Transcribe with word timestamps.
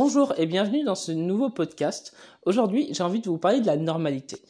Bonjour 0.00 0.32
et 0.38 0.46
bienvenue 0.46 0.84
dans 0.84 0.94
ce 0.94 1.10
nouveau 1.10 1.50
podcast. 1.50 2.14
Aujourd'hui, 2.46 2.86
j'ai 2.92 3.02
envie 3.02 3.18
de 3.18 3.28
vous 3.28 3.36
parler 3.36 3.60
de 3.60 3.66
la 3.66 3.76
normalité. 3.76 4.40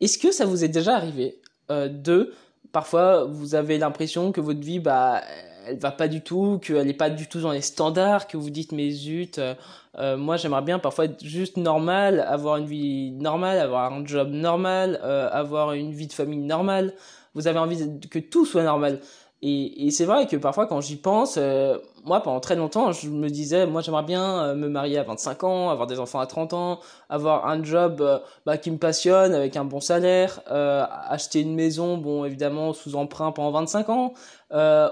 Est-ce 0.00 0.18
que 0.18 0.32
ça 0.32 0.44
vous 0.44 0.64
est 0.64 0.68
déjà 0.68 0.96
arrivé 0.96 1.40
euh, 1.70 1.86
de 1.88 2.34
parfois 2.72 3.22
vous 3.22 3.54
avez 3.54 3.78
l'impression 3.78 4.32
que 4.32 4.40
votre 4.40 4.58
vie 4.58 4.80
bah 4.80 5.22
elle 5.68 5.78
va 5.78 5.92
pas 5.92 6.08
du 6.08 6.22
tout, 6.22 6.58
qu'elle 6.58 6.84
n'est 6.84 6.94
pas 6.94 7.10
du 7.10 7.28
tout 7.28 7.40
dans 7.40 7.52
les 7.52 7.60
standards, 7.60 8.26
que 8.26 8.36
vous 8.36 8.50
dites 8.50 8.72
mais 8.72 8.90
zut, 8.90 9.38
euh, 9.38 9.54
euh, 9.98 10.16
moi 10.16 10.36
j'aimerais 10.36 10.62
bien 10.62 10.80
parfois 10.80 11.04
être 11.04 11.24
juste 11.24 11.58
normal, 11.58 12.18
avoir 12.18 12.56
une 12.56 12.66
vie 12.66 13.12
normale, 13.12 13.60
avoir 13.60 13.92
un 13.92 14.04
job 14.04 14.30
normal, 14.30 14.98
euh, 15.04 15.28
avoir 15.30 15.74
une 15.74 15.92
vie 15.92 16.08
de 16.08 16.12
famille 16.12 16.40
normale. 16.40 16.92
Vous 17.34 17.46
avez 17.46 17.60
envie 17.60 18.00
que 18.10 18.18
tout 18.18 18.46
soit 18.46 18.64
normal. 18.64 18.98
Et, 19.40 19.86
et 19.86 19.90
c'est 19.92 20.04
vrai 20.04 20.26
que 20.26 20.36
parfois 20.36 20.66
quand 20.66 20.80
j'y 20.80 20.96
pense, 20.96 21.36
euh, 21.38 21.78
moi 22.04 22.20
pendant 22.24 22.40
très 22.40 22.56
longtemps, 22.56 22.90
je 22.90 23.08
me 23.08 23.28
disais, 23.28 23.66
moi 23.66 23.82
j'aimerais 23.82 24.02
bien 24.02 24.42
euh, 24.42 24.54
me 24.56 24.68
marier 24.68 24.98
à 24.98 25.04
25 25.04 25.44
ans, 25.44 25.70
avoir 25.70 25.86
des 25.86 26.00
enfants 26.00 26.18
à 26.18 26.26
30 26.26 26.54
ans, 26.54 26.80
avoir 27.08 27.46
un 27.46 27.62
job 27.62 28.00
euh, 28.00 28.18
bah, 28.46 28.58
qui 28.58 28.72
me 28.72 28.78
passionne 28.78 29.34
avec 29.34 29.56
un 29.56 29.64
bon 29.64 29.78
salaire, 29.78 30.40
acheter 30.48 31.40
une 31.42 31.54
maison, 31.54 31.98
bon 31.98 32.24
évidemment 32.24 32.72
sous 32.72 32.96
emprunt 32.96 33.30
pendant 33.30 33.52
25 33.52 33.88
ans. 33.90 34.12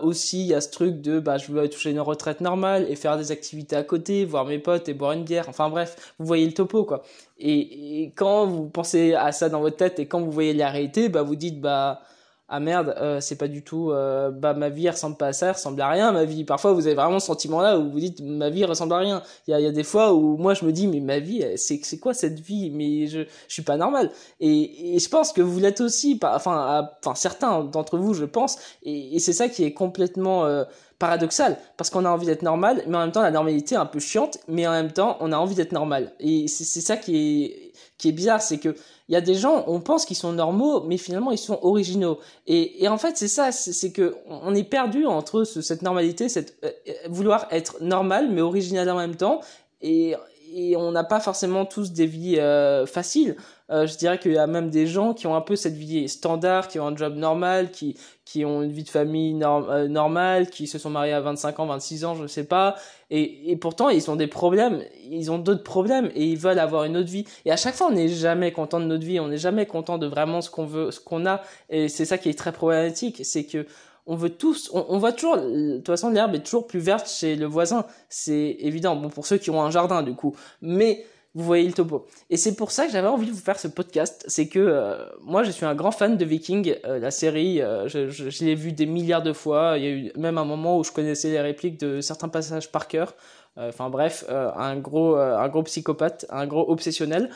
aussi 0.03 0.43
il 0.43 0.47
y 0.47 0.55
a 0.55 0.61
ce 0.61 0.71
truc 0.71 1.01
de 1.01 1.19
bah 1.19 1.39
je 1.39 1.51
veux 1.51 1.69
toucher 1.69 1.91
une 1.91 2.01
retraite 2.01 2.41
normale 2.41 2.87
et 2.89 2.95
faire 2.95 3.17
des 3.17 3.33
activités 3.33 3.75
à 3.75 3.83
côté, 3.83 4.25
voir 4.25 4.45
mes 4.45 4.61
potes 4.61 4.89
et 4.89 4.95
boire 4.95 5.13
une 5.13 5.25
bière. 5.25 5.47
Enfin 5.49 5.69
bref, 5.71 6.15
vous 6.21 6.27
voyez 6.27 6.47
le 6.47 6.53
topo 6.55 6.85
quoi. 6.85 7.03
Et, 7.39 8.03
et 8.03 8.13
quand 8.15 8.47
vous 8.47 8.69
pensez 8.69 9.15
à 9.15 9.33
ça 9.33 9.49
dans 9.49 9.61
votre 9.61 9.77
tête 9.77 9.99
et 9.99 10.07
quand 10.07 10.21
vous 10.21 10.31
voyez 10.31 10.55
la 10.55 10.71
réalité, 10.71 11.09
bah 11.09 11.23
vous 11.23 11.37
dites 11.37 11.61
bah 11.61 12.01
ah 12.49 12.61
merde, 12.61 12.95
euh, 12.99 13.21
c'est 13.21 13.37
pas 13.37 13.49
du 13.49 13.63
tout, 13.65 13.91
euh, 13.91 14.31
bah 14.31 14.55
ma 14.55 14.69
vie 14.69 14.89
ressemble 14.89 15.17
pas 15.17 15.29
à 15.29 15.33
ça, 15.33 15.53
ressemble 15.53 15.81
à 15.81 15.89
rien, 15.89 16.13
ma 16.13 16.25
vie. 16.25 16.45
Parfois 16.45 16.73
vous 16.73 16.87
avez 16.87 16.95
vraiment 16.95 17.19
ce 17.19 17.27
sentiment-là 17.27 17.79
où 17.79 17.91
vous 17.91 17.99
dites 17.99 18.21
ma 18.21 18.51
vie 18.51 18.65
ressemble 18.65 18.93
à 18.93 18.99
rien. 18.99 19.23
Il 19.49 19.51
y 19.51 19.55
a, 19.55 19.61
y 19.61 19.67
a 19.67 19.73
des 19.73 19.83
fois 19.83 20.15
où 20.15 20.37
moi 20.37 20.55
je 20.55 20.65
me 20.65 20.73
dis 20.73 20.87
mais 20.87 21.01
ma 21.01 21.19
vie, 21.19 21.45
c'est 21.57 21.81
c'est 21.83 21.99
quoi 21.99 22.15
cette 22.15 22.39
vie? 22.41 22.71
Mais 22.71 23.09
je 23.09 23.21
je 23.49 23.53
suis 23.53 23.63
pas 23.63 23.77
normal. 23.77 24.11
Et, 24.41 24.95
et 24.95 24.99
je 25.01 25.09
pense 25.09 25.33
que 25.33 25.43
vous 25.43 25.59
l'êtes 25.59 25.81
aussi, 25.81 26.21
enfin 26.23 26.89
enfin 27.01 27.15
certains 27.17 27.65
d'entre 27.65 27.99
vous 27.99 28.15
je 28.15 28.25
pense. 28.25 28.59
Et, 28.85 29.17
et 29.17 29.19
c'est 29.19 29.33
ça 29.33 29.49
qui 29.49 29.65
est 29.65 29.73
complètement 29.73 30.45
euh, 30.47 30.65
paradoxal 30.99 31.59
parce 31.77 31.91
qu'on 31.91 32.05
a 32.05 32.11
envie 32.11 32.27
d'être 32.27 32.43
normal, 32.43 32.83
mais 32.87 32.97
en 32.97 33.01
même 33.01 33.13
temps 33.13 33.23
la 33.23 33.31
normalité 33.31 33.75
est 33.75 33.79
un 33.79 33.87
peu 33.87 34.01
chiante, 34.01 34.39
mais 34.49 34.67
en 34.67 34.73
même 34.73 34.93
temps 34.93 35.17
on 35.21 35.33
a 35.33 35.37
envie 35.37 35.55
d'être 35.55 35.73
normal. 35.73 36.13
Et 36.21 36.49
c'est 36.49 36.81
ça 36.81 36.97
qui 36.97 37.17
est 37.17 37.73
qui 37.99 38.09
est 38.09 38.13
bizarre, 38.13 38.43
c'est 38.43 38.59
que 38.59 38.75
il 39.09 39.13
y 39.13 39.17
a 39.17 39.21
des 39.21 39.35
gens, 39.35 39.65
on 39.69 39.81
pense 39.81 40.05
qu'ils 40.05 40.17
sont 40.17 40.33
normaux, 40.33 40.83
mais 40.83 40.99
finalement 40.99 41.31
ils 41.31 41.39
sont 41.39 41.59
originaux. 41.63 42.19
Et, 42.47 42.83
et 42.83 42.89
en 42.89 42.99
fait, 42.99 43.17
c'est 43.17 43.29
ça, 43.29 43.53
c'est 43.53 43.93
que 43.93 44.17
on 44.27 44.55
est 44.55 44.65
perdu 44.65 45.07
entre 45.07 45.45
cette 45.45 45.83
normalité, 45.83 46.29
cette 46.29 46.57
euh, 46.65 46.71
euh, 46.89 46.93
vouloir 47.09 47.47
être 47.51 47.77
normal 47.81 48.29
mais 48.31 48.41
original 48.41 48.91
en 48.91 48.97
même 48.97 49.17
temps. 49.17 49.41
Et, 49.81 50.15
et 50.57 50.75
on 50.75 50.91
n'a 50.91 51.05
pas 51.05 51.21
forcément 51.21 51.67
tous 51.67 51.93
des 51.93 52.07
vies 52.07 52.39
euh, 52.39 52.87
faciles. 52.87 53.37
Euh, 53.71 53.87
je 53.87 53.99
dirais 53.99 54.19
qu'il 54.19 54.33
y 54.33 54.39
a 54.39 54.47
même 54.47 54.71
des 54.71 54.87
gens 54.87 55.13
qui 55.13 55.27
ont 55.27 55.37
un 55.37 55.43
peu 55.43 55.55
cette 55.55 55.75
vie 55.75 56.09
standard, 56.09 56.69
qui 56.69 56.81
ont 56.81 56.87
un 56.87 56.97
job 56.97 57.15
normal, 57.15 57.71
qui 57.71 57.97
qui 58.25 58.45
ont 58.45 58.63
une 58.63 58.73
vie 58.73 58.83
de 58.83 58.89
famille 58.89 59.39
euh, 59.45 59.87
normale, 59.87 60.49
qui 60.49 60.67
se 60.67 60.79
sont 60.79 60.91
mariés 60.91 61.13
à 61.13 61.21
25 61.21 61.61
ans, 61.61 61.67
26 61.67 62.05
ans, 62.07 62.15
je 62.17 62.27
sais 62.27 62.45
pas. 62.45 62.75
Et, 63.11 63.53
et 63.53 63.57
pourtant, 63.57 63.91
ils 63.91 64.11
ont 64.11 64.17
des 64.17 64.27
problèmes, 64.27 64.83
ils 65.05 65.31
ont 65.31 65.39
d'autres 65.39 65.63
problèmes 65.63 66.11
et 66.15 66.25
ils 66.25 66.39
veulent 66.39 66.59
avoir 66.59 66.85
une 66.85 66.97
autre 66.97 67.11
vie. 67.11 67.25
Et 67.45 67.53
à 67.53 67.57
chaque 67.57 67.75
fois, 67.75 67.89
on 67.89 67.93
n'est 67.93 68.09
jamais 68.09 68.51
content 68.51 68.81
de 68.81 68.87
notre 68.87 69.05
vie, 69.05 69.21
on 69.21 69.29
n'est 69.29 69.37
jamais 69.37 69.67
content 69.67 69.99
de 69.99 70.07
vraiment 70.07 70.41
ce 70.41 70.51
qu'on 70.51 70.65
veut, 70.67 70.91
ce 70.91 71.01
qu'on 71.01 71.27
a. 71.27 71.43
Et 71.69 71.89
c'est 71.89 72.07
ça 72.07 72.19
qui 72.19 72.31
est 72.31 72.39
très 72.39 72.53
problématique, 72.53 73.21
c'est 73.25 73.45
que 73.45 73.67
on 74.07 74.17
veut 74.17 74.31
tous, 74.31 74.71
on, 74.73 74.87
on 74.89 74.99
voit 74.99 75.13
toujours, 75.13 75.37
de 75.37 75.77
toute 75.77 75.87
façon, 75.87 76.11
l'herbe 76.11 76.35
est 76.35 76.45
toujours 76.45 76.67
plus 76.67 76.79
verte 76.79 77.09
chez 77.09 77.37
le 77.37 77.47
voisin. 77.47 77.85
C'est 78.09 78.57
évident. 78.61 78.97
Bon, 78.97 79.09
pour 79.09 79.27
ceux 79.27 79.39
qui 79.39 79.51
ont 79.51 79.63
un 79.63 79.71
jardin, 79.71 80.03
du 80.03 80.15
coup. 80.15 80.37
Mais, 80.63 81.05
vous 81.37 81.45
voyez 81.45 81.67
le 81.67 81.75
topo. 81.75 82.07
Et 82.31 82.39
c'est 82.39 82.57
pour 82.57 82.71
ça 82.71 82.87
que 82.87 82.93
j'avais 82.93 83.09
envie 83.09 83.27
de 83.27 83.33
vous 83.33 83.43
faire 83.43 83.59
ce 83.59 83.69
podcast. 83.69 84.25
C'est 84.27 84.49
que 84.49 84.59
euh, 84.59 85.05
moi, 85.21 85.43
je 85.43 85.51
suis 85.51 85.67
un 85.67 85.75
grand 85.75 85.91
fan 85.91 86.17
de 86.17 86.25
Viking, 86.25 86.77
euh, 86.87 86.99
la 86.99 87.11
série. 87.11 87.61
Euh, 87.61 87.89
je, 87.89 88.09
je, 88.09 88.31
je 88.31 88.45
l'ai 88.45 88.55
vu 88.55 88.73
des 88.73 88.87
milliards 88.87 89.23
de 89.23 89.35
fois. 89.35 89.75
Il 89.77 89.85
y 89.85 89.87
a 89.87 89.91
eu 89.91 90.13
même 90.17 90.39
un 90.39 90.47
moment 90.47 90.79
où 90.79 90.85
je 90.85 90.93
connaissais 90.93 91.29
les 91.29 91.41
répliques 91.41 91.79
de 91.79 92.01
certains 92.01 92.29
passages 92.29 92.73
par 92.73 92.89
cœur. 92.89 93.15
Enfin 93.59 93.89
bref, 93.89 94.27
un 94.29 94.77
gros, 94.77 95.17
un 95.17 95.49
gros 95.49 95.63
psychopathe, 95.63 96.27
un 96.29 96.47
gros 96.47 96.71
obsessionnel. 96.71 97.31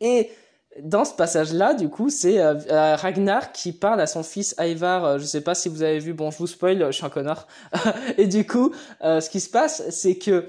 et 0.00 0.30
dans 0.82 1.04
ce 1.04 1.14
passage-là, 1.14 1.74
du 1.74 1.88
coup, 1.88 2.10
c'est 2.10 2.40
euh, 2.40 2.54
Ragnar 2.96 3.52
qui 3.52 3.72
parle 3.72 4.00
à 4.00 4.06
son 4.06 4.22
fils 4.22 4.54
Ivar. 4.58 5.04
Euh, 5.04 5.18
je 5.18 5.24
sais 5.24 5.40
pas 5.40 5.54
si 5.54 5.68
vous 5.68 5.82
avez 5.82 5.98
vu. 5.98 6.12
Bon, 6.12 6.30
je 6.30 6.38
vous 6.38 6.46
spoil. 6.46 6.84
Je 6.86 6.92
suis 6.92 7.06
un 7.06 7.10
connard. 7.10 7.46
et 8.18 8.26
du 8.26 8.46
coup, 8.46 8.72
euh, 9.02 9.20
ce 9.20 9.30
qui 9.30 9.40
se 9.40 9.50
passe, 9.50 9.82
c'est 9.90 10.16
que 10.16 10.46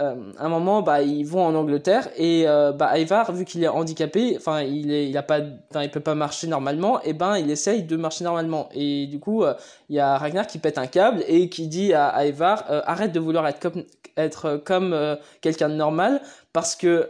euh, 0.00 0.32
un 0.38 0.48
moment, 0.48 0.80
bah, 0.80 1.02
ils 1.02 1.24
vont 1.24 1.44
en 1.44 1.54
Angleterre 1.54 2.08
et 2.16 2.44
euh, 2.46 2.72
bah, 2.72 2.98
Ivar, 2.98 3.30
vu 3.32 3.44
qu'il 3.44 3.62
est 3.62 3.68
handicapé, 3.68 4.34
enfin, 4.36 4.62
il 4.62 4.90
est, 4.90 5.08
il 5.08 5.16
a 5.18 5.22
pas, 5.22 5.40
il 5.82 5.90
peut 5.90 6.00
pas 6.00 6.14
marcher 6.14 6.46
normalement, 6.46 7.02
et 7.02 7.12
ben, 7.12 7.36
il 7.36 7.50
essaye 7.50 7.82
de 7.82 7.96
marcher 7.96 8.24
normalement. 8.24 8.68
Et 8.74 9.06
du 9.06 9.20
coup, 9.20 9.44
il 9.88 9.96
y 9.96 10.00
a 10.00 10.16
Ragnar 10.16 10.46
qui 10.46 10.58
pète 10.58 10.78
un 10.78 10.86
câble 10.86 11.22
et 11.28 11.48
qui 11.48 11.68
dit 11.68 11.92
à, 11.92 12.26
Ivar, 12.26 12.64
arrête 12.86 13.12
de 13.12 13.20
vouloir 13.20 13.46
être 13.46 13.60
comme, 13.60 13.84
être 14.16 14.56
comme 14.64 15.18
quelqu'un 15.40 15.68
de 15.68 15.74
normal, 15.74 16.22
parce 16.52 16.74
que 16.74 17.08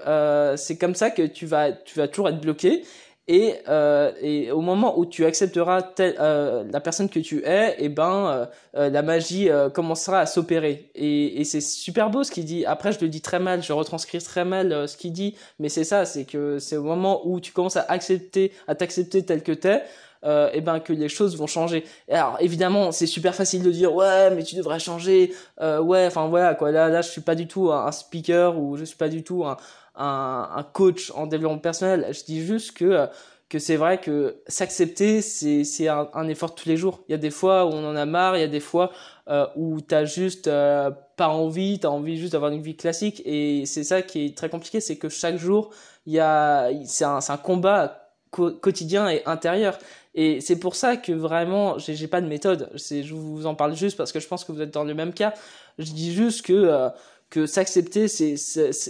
c'est 0.57 0.77
comme 0.77 0.95
ça 0.95 1.11
que 1.11 1.23
tu 1.23 1.47
vas, 1.47 1.73
tu 1.73 1.99
vas 1.99 2.09
toujours 2.09 2.29
être 2.29 2.41
bloqué. 2.41 2.85
Et, 3.33 3.55
euh, 3.67 4.13
et 4.21 4.51
au 4.53 4.61
moment 4.61 4.99
où 4.99 5.07
tu 5.07 5.25
accepteras 5.25 5.81
tel, 5.81 6.15
euh, 6.21 6.65
la 6.71 6.81
personne 6.81 7.09
que 7.09 7.19
tu 7.19 7.43
es, 7.47 7.71
et 7.71 7.85
eh 7.85 7.89
ben 7.89 8.27
euh, 8.27 8.47
euh, 8.77 8.91
la 8.91 9.01
magie 9.01 9.49
euh, 9.49 9.71
commencera 9.71 10.21
à 10.21 10.27
s'opérer. 10.27 10.91
Et, 10.95 11.41
et 11.41 11.45
c'est 11.45 11.63
super 11.63 12.11
beau 12.11 12.25
ce 12.25 12.31
qu'il 12.31 12.45
dit. 12.45 12.67
Après, 12.67 12.93
je 12.93 13.01
le 13.01 13.09
dis 13.09 13.23
très 13.23 13.39
mal, 13.39 13.63
je 13.63 13.73
retranscris 13.73 14.19
très 14.19 14.45
mal 14.45 14.87
ce 14.87 14.99
qu'il 14.99 15.15
dit, 15.15 15.35
mais 15.59 15.71
c'est 15.71 15.85
ça, 15.85 16.05
c'est 16.05 16.27
que 16.27 16.59
c'est 16.59 16.77
au 16.77 16.83
moment 16.83 17.27
où 17.27 17.41
tu 17.41 17.53
commences 17.53 17.79
à 17.79 17.87
accepter, 17.89 18.53
à 18.69 18.75
t'accepter 18.75 19.25
tel 19.25 19.43
que 19.43 19.53
t'es. 19.53 19.83
Euh, 20.25 20.51
et 20.53 20.61
ben 20.61 20.79
que 20.79 20.93
les 20.93 21.09
choses 21.09 21.37
vont 21.37 21.49
changer. 21.49 21.85
Alors 22.09 22.37
évidemment, 22.39 22.93
c'est 22.93 23.09
super 23.09 23.35
facile 23.35 23.65
de 23.65 23.73
dire 23.73 23.93
ouais, 23.93 24.31
mais 24.31 24.45
tu 24.45 24.55
devrais 24.55 24.79
changer. 24.79 25.35
Euh, 25.61 25.81
ouais, 25.81 26.07
enfin 26.07 26.29
voilà 26.29 26.55
quoi. 26.55 26.71
Là, 26.71 26.89
là, 26.89 27.03
je 27.03 27.11
suis 27.11 27.23
pas 27.23 27.35
du 27.35 27.49
tout 27.49 27.73
un 27.73 27.91
speaker 27.91 28.57
ou 28.57 28.77
je 28.77 28.85
suis 28.85 28.97
pas 28.97 29.09
du 29.09 29.25
tout 29.25 29.45
un, 29.45 29.57
un, 29.95 30.49
un 30.55 30.63
coach 30.63 31.13
en 31.15 31.27
développement 31.27 31.59
personnel. 31.59 32.09
Je 32.13 32.25
dis 32.25 32.45
juste 32.45 32.77
que 32.77 33.09
que 33.53 33.59
c'est 33.59 33.77
vrai 33.77 34.01
que 34.01 34.37
s'accepter, 34.47 35.21
c'est 35.21 35.65
c'est 35.65 35.87
un, 35.87 36.09
un, 36.15 36.27
effort 36.27 36.55
tous 36.55 36.67
les 36.71 36.79
jours. 36.79 37.01
Il 37.07 37.13
y 37.13 37.15
a 37.15 37.19
des 37.19 37.31
fois 37.31 37.67
où 37.67 37.69
on 37.69 37.87
en 37.87 37.97
a 37.97 38.07
marre, 38.07 38.35
il 38.39 38.41
y 38.41 38.45
a 38.45 38.49
des 38.49 38.61
fois 38.61 38.93
euh, 39.29 39.47
où 39.57 39.83
t'as 39.83 40.07
juste 40.07 40.49
euh, 40.49 40.91
pas 41.19 41.29
envie, 41.29 41.79
t'as 41.79 41.89
envie 41.89 42.17
juste 42.17 42.33
d'avoir 42.33 42.51
une 42.51 42.63
vie 42.63 42.77
classique. 42.77 43.21
Et 43.27 43.67
c'est 43.67 43.85
ça 43.85 44.01
qui 44.01 44.25
est 44.25 44.37
très 44.37 44.49
compliqué, 44.49 44.81
c'est 44.81 44.97
que 44.97 45.11
chaque 45.11 45.37
jour, 45.37 45.69
il 46.07 46.15
y 46.15 46.19
a 46.19 46.71
c'est 46.87 47.05
un 47.05 47.21
c'est 47.21 47.33
un 47.33 47.37
combat 47.37 48.09
quotidien 48.31 49.11
et 49.11 49.23
intérieur. 49.27 49.79
Et 50.15 50.41
c'est 50.41 50.59
pour 50.59 50.75
ça 50.75 50.97
que 50.97 51.13
vraiment, 51.13 51.79
j'ai 51.79 52.09
pas 52.09 52.23
de 52.23 52.27
méthode. 52.27 52.71
Je 52.75 53.15
vous 53.15 53.45
en 53.45 53.55
parle 53.55 53.77
juste 53.77 53.99
parce 53.99 54.13
que 54.13 54.21
je 54.21 54.29
pense 54.29 54.45
que 54.45 54.53
vous 54.53 54.63
êtes 54.63 54.73
dans 54.73 54.85
le 54.85 54.95
même 54.95 55.13
cas. 55.13 55.35
Je 55.79 55.93
dis 55.93 56.13
juste 56.15 56.43
que 56.47 56.55
euh, 56.55 56.89
que 57.33 57.47
s'accepter, 57.47 58.09
c'est 58.09 58.35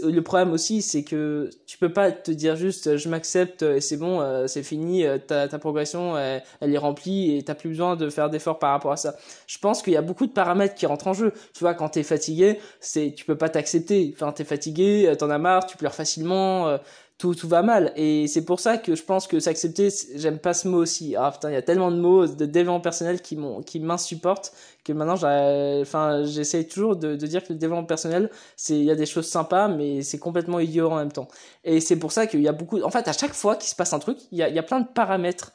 le 0.02 0.20
problème 0.20 0.50
aussi, 0.50 0.82
c'est 0.82 1.04
que 1.04 1.48
tu 1.64 1.78
peux 1.78 1.92
pas 1.92 2.10
te 2.10 2.32
dire 2.32 2.56
juste 2.56 2.96
je 2.96 3.08
m'accepte 3.08 3.62
et 3.62 3.80
c'est 3.80 3.96
bon, 3.96 4.20
euh, 4.20 4.48
c'est 4.48 4.64
fini, 4.64 5.06
euh, 5.06 5.16
ta, 5.16 5.46
ta 5.46 5.60
progression 5.60 6.18
elle, 6.18 6.74
est 6.74 6.78
remplie 6.78 7.36
et 7.36 7.44
t'as 7.44 7.54
plus 7.54 7.68
besoin 7.68 7.94
de 7.94 8.10
faire 8.10 8.30
d'efforts 8.30 8.58
par 8.58 8.72
rapport 8.72 8.90
à 8.90 8.96
ça. 8.96 9.14
Je 9.46 9.58
pense 9.58 9.80
qu'il 9.80 9.92
y 9.92 9.96
a 9.96 10.02
beaucoup 10.02 10.26
de 10.26 10.32
paramètres 10.32 10.74
qui 10.74 10.86
rentrent 10.86 11.06
en 11.06 11.12
jeu. 11.12 11.32
Tu 11.54 11.60
vois, 11.60 11.74
quand 11.74 11.90
t'es 11.90 12.02
fatigué, 12.02 12.58
c'est 12.80 13.14
tu 13.16 13.24
peux 13.24 13.38
pas 13.38 13.48
t'accepter. 13.48 14.12
Enfin, 14.16 14.32
t'es 14.32 14.42
fatigué, 14.42 15.14
t'en 15.16 15.30
as 15.30 15.38
marre, 15.38 15.64
tu 15.66 15.76
pleures 15.76 15.94
facilement, 15.94 16.78
tout, 17.18 17.34
tout 17.34 17.48
va 17.48 17.62
mal. 17.62 17.92
Et 17.96 18.26
c'est 18.26 18.44
pour 18.44 18.60
ça 18.60 18.78
que 18.78 18.94
je 18.94 19.02
pense 19.02 19.26
que 19.26 19.38
s'accepter, 19.40 19.88
j'aime 20.16 20.38
pas 20.38 20.54
ce 20.54 20.68
mot 20.68 20.78
aussi. 20.78 21.14
Ah 21.16 21.30
putain, 21.30 21.50
il 21.50 21.54
y 21.54 21.56
a 21.56 21.62
tellement 21.62 21.90
de 21.90 21.96
mots 21.96 22.26
de 22.26 22.46
développement 22.46 22.80
personnel 22.80 23.20
qui 23.22 23.80
m'insupportent 23.80 24.52
que 24.84 24.92
maintenant, 24.92 25.14
enfin, 25.14 26.24
j'essaye 26.24 26.66
toujours 26.66 26.96
de, 26.96 27.14
dire 27.14 27.44
que 27.44 27.52
le 27.52 27.58
développement 27.58 27.86
personnel, 27.86 28.30
c'est, 28.56 28.76
il 28.76 28.84
y 28.84 28.90
a 28.90 28.96
des 28.96 29.06
choses 29.06 29.28
sympas, 29.28 29.68
mais 29.68 30.02
c'est 30.02 30.18
complètement 30.18 30.58
idiot 30.58 30.90
en 30.90 30.96
même 30.96 31.12
temps. 31.12 31.28
Et 31.64 31.80
c'est 31.80 31.96
pour 31.96 32.12
ça 32.12 32.26
qu'il 32.26 32.42
y 32.42 32.48
a 32.48 32.52
beaucoup, 32.52 32.82
en 32.82 32.90
fait, 32.90 33.06
à 33.06 33.12
chaque 33.12 33.34
fois 33.34 33.56
qu'il 33.56 33.68
se 33.68 33.76
passe 33.76 33.92
un 33.92 33.98
truc, 33.98 34.18
il 34.32 34.38
y 34.38 34.42
a, 34.42 34.48
y 34.48 34.58
a 34.58 34.62
plein 34.62 34.80
de 34.80 34.88
paramètres 34.88 35.52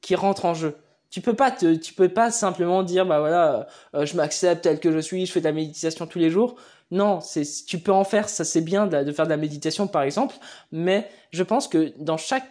qui 0.00 0.14
rentrent 0.14 0.46
en 0.46 0.54
jeu 0.54 0.76
tu 1.12 1.20
peux 1.20 1.34
pas 1.34 1.50
te, 1.50 1.74
tu 1.74 1.92
peux 1.92 2.08
pas 2.08 2.30
simplement 2.30 2.82
dire 2.82 3.04
bah 3.04 3.20
voilà 3.20 3.66
euh, 3.94 4.06
je 4.06 4.16
m'accepte 4.16 4.62
tel 4.62 4.80
que 4.80 4.90
je 4.90 4.98
suis 4.98 5.26
je 5.26 5.32
fais 5.32 5.40
de 5.40 5.44
la 5.44 5.52
méditation 5.52 6.06
tous 6.06 6.18
les 6.18 6.30
jours 6.30 6.56
non 6.92 7.20
c'est 7.20 7.42
tu 7.66 7.78
peux 7.78 7.90
en 7.90 8.04
faire 8.04 8.28
ça 8.28 8.44
c'est 8.44 8.60
bien 8.60 8.86
de, 8.86 9.10
faire 9.10 9.24
de 9.24 9.30
la 9.30 9.36
méditation 9.36 9.88
par 9.88 10.02
exemple 10.02 10.36
mais 10.70 11.08
je 11.32 11.42
pense 11.42 11.66
que 11.66 11.92
dans 11.98 12.16
chaque 12.16 12.46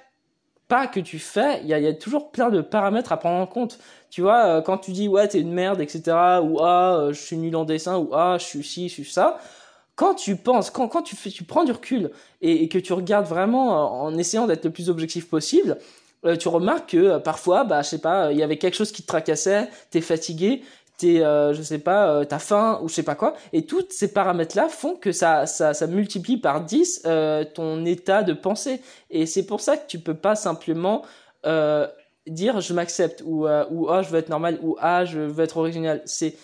pas 0.68 0.88
que 0.88 1.00
tu 1.00 1.20
fais 1.20 1.62
il 1.62 1.68
y 1.68 1.74
a, 1.74 1.94
toujours 1.94 2.32
plein 2.32 2.50
de 2.50 2.62
paramètres 2.62 3.12
à 3.12 3.18
prendre 3.18 3.42
en 3.42 3.46
compte. 3.46 3.78
Tu 4.10 4.22
vois 4.22 4.46
euh, 4.46 4.62
quand 4.62 4.78
tu 4.78 4.92
dis 4.92 5.08
ouais 5.08 5.28
t'es 5.28 5.40
une 5.40 5.54
merde 5.54 5.82
etc 5.82 6.02
ou 6.44 6.60
ah 6.62 6.96
euh, 6.96 7.14
je 7.14 7.22
suis 7.22 7.38
nul 7.38 7.56
en 7.56 7.66
dessin 7.66 7.98
ou 7.98 8.10
ah 8.14 8.38
je 8.40 8.46
suis 8.46 8.64
ci 8.64 8.90
je 8.90 8.94
suis 8.94 9.06
ça 9.06 9.40
quand 9.96 10.16
tu 10.16 10.36
penses, 10.36 10.72
quand, 10.72 10.88
quand 10.88 11.04
tu, 11.04 11.16
fais, 11.16 11.30
tu 11.30 11.44
prends 11.44 11.64
du 11.64 11.72
recul 11.72 12.10
et, 12.42 12.68
que 12.70 12.80
tu 12.80 12.92
regardes 12.94 13.28
vraiment 13.28 14.02
en 14.02 14.18
essayant 14.18 14.48
d'être 14.48 14.66
le 14.66 14.72
plus 14.72 14.90
objectif 14.90 15.30
possible, 15.30 15.78
euh, 16.26 16.36
tu 16.36 16.48
remarques 16.48 16.92
que 16.92 16.98
euh, 16.98 17.20
parfois, 17.20 17.64
bah, 17.64 17.82
je 17.82 17.90
sais 17.90 17.98
pas, 17.98 18.32
il 18.32 18.38
y 18.38 18.44
avait 18.44 18.58
quelque 18.58 18.76
chose 18.76 18.92
qui 18.92 19.02
te 19.02 19.08
tracassait, 19.08 19.70
t'es 19.90 20.02
fatigué, 20.02 20.62
euh, 21.06 21.54
je 21.54 21.62
sais 21.62 21.80
pas, 21.80 22.10
euh, 22.10 22.26
t'as 22.26 22.40
faim 22.40 22.80
ou 22.82 22.90
je 22.90 22.94
sais 22.94 23.04
pas 23.04 23.16
quoi. 23.16 23.34
Et 23.54 23.66
tous 23.66 23.86
ces 23.90 24.12
paramètres-là 24.12 24.70
font 24.70 24.96
que 24.96 25.12
ça, 25.12 25.46
ça, 25.46 25.74
ça 25.74 25.88
multiplie 25.88 26.38
par 26.38 26.64
10 26.64 27.04
euh, 27.06 27.44
ton 27.44 27.86
état 27.86 28.24
de 28.24 28.34
pensée. 28.34 28.82
Et 29.10 29.26
c'est 29.26 29.46
pour 29.46 29.62
ça 29.62 29.78
que 29.78 29.88
tu 29.88 30.00
peux 30.00 30.14
pas 30.14 30.36
simplement 30.36 31.04
euh, 31.46 31.88
dire 32.28 32.62
je 32.62 32.74
m'accepte 32.74 33.24
ou, 33.26 33.48
ou 33.48 33.90
ah 33.90 34.02
je 34.02 34.10
veux 34.10 34.20
être 34.20 34.30
normal 34.30 34.60
ou 34.62 34.78
ah 34.80 35.06
je 35.06 35.20
veux 35.20 35.44
être 35.44 35.58
original. 35.58 36.02
C'est, 36.06 36.36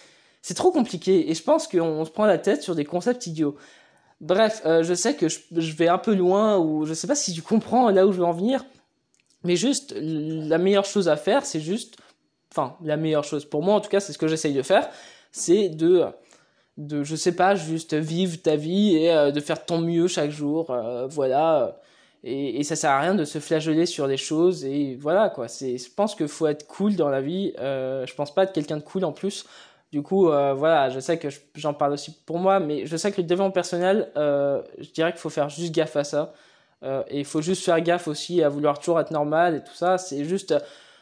c'est 0.41 0.55
trop 0.55 0.71
compliqué 0.71 1.29
et 1.29 1.33
je 1.33 1.43
pense 1.43 1.67
qu'on 1.67 2.05
se 2.05 2.11
prend 2.11 2.25
la 2.25 2.37
tête 2.37 2.63
sur 2.63 2.75
des 2.75 2.85
concepts 2.85 3.27
idiots. 3.27 3.55
Bref, 4.19 4.61
je 4.65 4.93
sais 4.95 5.13
que 5.15 5.27
je 5.29 5.75
vais 5.75 5.87
un 5.87 5.99
peu 5.99 6.15
loin 6.15 6.57
ou 6.57 6.85
je 6.85 6.93
sais 6.95 7.05
pas 7.05 7.15
si 7.15 7.33
tu 7.33 7.43
comprends 7.43 7.91
là 7.91 8.07
où 8.07 8.11
je 8.11 8.17
veux 8.17 8.25
en 8.25 8.31
venir. 8.31 8.65
Mais 9.43 9.55
juste, 9.55 9.93
la 9.95 10.57
meilleure 10.57 10.85
chose 10.85 11.07
à 11.07 11.15
faire, 11.15 11.45
c'est 11.45 11.59
juste 11.59 11.97
la 12.83 12.97
meilleure 12.97 13.23
chose 13.23 13.45
pour 13.45 13.63
moi 13.63 13.75
en 13.75 13.81
tout 13.81 13.89
cas 13.89 13.99
c'est 13.99 14.13
ce 14.13 14.17
que 14.17 14.27
j'essaye 14.27 14.53
de 14.53 14.61
faire 14.61 14.89
c'est 15.31 15.69
de 15.69 16.05
de 16.77 17.03
je 17.03 17.15
sais 17.15 17.35
pas 17.35 17.55
juste 17.55 17.93
vivre 17.95 18.37
ta 18.41 18.55
vie 18.55 18.95
et 18.95 19.11
euh, 19.11 19.31
de 19.31 19.39
faire 19.39 19.65
ton 19.65 19.79
mieux 19.79 20.07
chaque 20.07 20.31
jour 20.31 20.69
euh, 20.69 21.07
voilà. 21.07 21.79
Et, 22.23 22.63
ça 22.63 22.75
sert 22.75 22.91
à 22.91 22.99
rien 22.99 23.15
de 23.15 23.23
se 23.23 23.39
flageller 23.39 23.85
sur 23.85 24.07
des 24.07 24.17
choses 24.17 24.65
et 24.65 24.95
voilà 24.95 25.29
quoi. 25.29 25.47
C'est 25.47 25.77
je 25.77 25.89
pense 25.91 26.15
qu'il 26.15 26.27
faut 26.27 26.47
être 26.47 26.67
cool 26.67 26.95
dans 26.95 27.09
la 27.09 27.21
vie. 27.21 27.53
Euh, 27.59 28.05
je 28.05 28.13
pense 28.15 28.33
pas 28.33 28.43
être 28.43 28.53
quelqu'un 28.53 28.77
de 28.77 28.81
cool 28.81 29.05
en 29.05 29.13
plus. 29.13 29.45
Du 29.93 30.01
coup 30.01 30.25
voilà 30.25 30.89
je 30.89 30.99
sais 30.99 31.17
que 31.17 31.29
j'en 31.55 31.73
parle 31.73 31.93
aussi 31.93 32.11
pour 32.25 32.39
moi 32.39 32.59
mais 32.59 32.85
je 32.85 32.97
sais 32.97 33.11
que 33.11 33.21
le 33.21 33.27
développement 33.27 33.51
personnel 33.51 34.11
je 34.15 34.91
dirais 34.91 35.11
qu'il 35.13 35.21
faut 35.21 35.29
faire 35.29 35.49
juste 35.49 35.73
gaffe 35.73 35.95
à 35.95 36.03
ça. 36.03 36.33
Et 36.83 37.19
il 37.19 37.25
faut 37.25 37.41
juste 37.41 37.63
faire 37.63 37.79
gaffe 37.81 38.07
aussi 38.07 38.43
à 38.43 38.49
vouloir 38.49 38.79
toujours 38.79 38.99
être 38.99 39.11
normal 39.11 39.55
et 39.55 39.63
tout 39.63 39.75
ça. 39.75 39.97
C'est 39.97 40.25
juste 40.25 40.53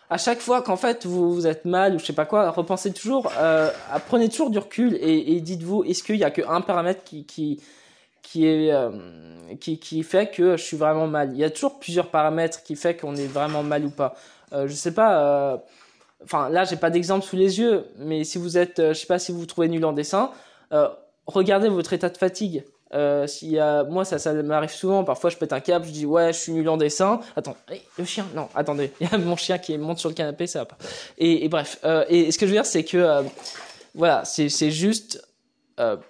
à 0.09 0.17
chaque 0.17 0.39
fois 0.39 0.61
qu'en 0.61 0.77
fait 0.77 1.05
vous, 1.05 1.33
vous 1.33 1.47
êtes 1.47 1.65
mal 1.65 1.95
ou 1.95 1.99
je 1.99 2.05
sais 2.05 2.13
pas 2.13 2.25
quoi, 2.25 2.49
repensez 2.51 2.93
toujours, 2.93 3.31
euh, 3.37 3.69
prenez 4.07 4.29
toujours 4.29 4.49
du 4.49 4.59
recul 4.59 4.97
et, 5.01 5.39
dites-vous 5.41 5.83
est-ce 5.83 6.03
qu'il 6.03 6.17
y 6.17 6.23
a 6.23 6.31
qu'un 6.31 6.61
paramètre 6.61 7.03
qui 7.03 7.25
qui 7.25 7.61
qui 8.21 8.47
est 8.47 8.71
euh, 8.71 8.91
qui 9.59 9.79
qui 9.79 10.03
fait 10.03 10.29
que 10.31 10.57
je 10.57 10.63
suis 10.63 10.77
vraiment 10.77 11.07
mal? 11.07 11.31
Il 11.33 11.39
y 11.39 11.43
a 11.43 11.49
toujours 11.49 11.79
plusieurs 11.79 12.09
paramètres 12.09 12.63
qui 12.63 12.75
fait 12.75 12.95
qu'on 12.95 13.15
est 13.15 13.27
vraiment 13.27 13.63
mal 13.63 13.85
ou 13.85 13.89
pas. 13.89 14.15
Euh, 14.53 14.67
je 14.67 14.73
sais 14.73 14.93
pas. 14.93 15.19
Euh, 15.53 15.57
enfin 16.23 16.49
là 16.49 16.65
j'ai 16.65 16.75
pas 16.75 16.89
d'exemple 16.89 17.25
sous 17.25 17.35
les 17.35 17.59
yeux, 17.59 17.85
mais 17.97 18.23
si 18.23 18.37
vous 18.37 18.57
êtes, 18.57 18.79
euh, 18.79 18.93
je 18.93 18.99
sais 18.99 19.07
pas 19.07 19.19
si 19.19 19.31
vous 19.31 19.39
vous 19.39 19.45
trouvez 19.45 19.67
nul 19.69 19.85
en 19.85 19.93
dessin, 19.93 20.31
euh, 20.71 20.87
regardez 21.27 21.69
votre 21.69 21.93
état 21.93 22.09
de 22.09 22.17
fatigue. 22.17 22.63
Euh, 22.95 23.27
moi, 23.89 24.05
ça, 24.05 24.33
m'arrive 24.33 24.71
souvent. 24.71 25.03
Parfois, 25.03 25.29
je 25.29 25.37
pète 25.37 25.53
un 25.53 25.59
câble, 25.59 25.85
je 25.85 25.91
dis 25.91 26.05
ouais, 26.05 26.31
je 26.33 26.39
suis 26.39 26.51
nul 26.51 26.67
en 26.69 26.77
dessin. 26.77 27.19
Attends, 27.35 27.57
hey, 27.69 27.81
le 27.97 28.05
chien, 28.05 28.25
non, 28.33 28.47
attendez, 28.55 28.91
il 29.01 29.09
y 29.09 29.13
a 29.13 29.17
mon 29.17 29.35
chien 29.35 29.57
qui 29.57 29.77
monte 29.77 29.99
sur 29.99 30.09
le 30.09 30.15
canapé, 30.15 30.47
ça 30.47 30.59
va 30.59 30.65
pas. 30.65 30.77
Et, 31.17 31.47
bref, 31.49 31.79
euh, 31.83 32.05
et, 32.09 32.31
ce 32.31 32.37
que 32.37 32.45
je 32.45 32.51
veux 32.51 32.57
dire, 32.57 32.65
c'est 32.65 32.83
que 32.83 32.97
euh, 32.97 33.21
voilà, 33.93 34.23
c'est 34.25 34.71
juste 34.71 35.21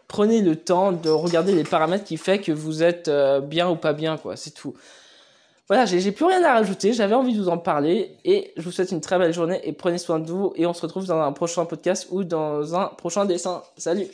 prenez 0.07 0.41
le 0.43 0.55
temps 0.55 0.91
de 0.91 1.09
regarder 1.09 1.51
les 1.51 1.63
paramètres 1.63 2.03
qui 2.03 2.17
fait 2.17 2.37
que 2.37 2.51
vous 2.51 2.83
êtes 2.83 3.09
bien 3.45 3.67
ou 3.67 3.75
pas 3.75 3.93
bien, 3.93 4.15
quoi. 4.15 4.35
C'est 4.35 4.51
tout. 4.51 4.75
Voilà, 5.67 5.87
j'ai 5.87 6.11
plus 6.11 6.25
rien 6.25 6.43
à 6.43 6.53
rajouter. 6.53 6.93
J'avais 6.93 7.15
envie 7.15 7.33
de 7.33 7.41
vous 7.41 7.49
en 7.49 7.57
parler 7.57 8.15
et 8.23 8.53
je 8.57 8.61
vous 8.61 8.71
souhaite 8.71 8.91
une 8.91 9.01
très 9.01 9.17
belle 9.17 9.33
journée 9.33 9.59
et 9.63 9.73
prenez 9.73 9.97
soin 9.97 10.19
de 10.19 10.29
vous 10.29 10.53
et 10.55 10.67
on 10.67 10.73
se 10.73 10.83
retrouve 10.83 11.07
dans 11.07 11.19
un 11.19 11.31
prochain 11.31 11.65
podcast 11.65 12.07
ou 12.11 12.23
dans 12.23 12.75
un 12.75 12.85
prochain 12.89 13.25
dessin. 13.25 13.63
Salut 13.75 14.07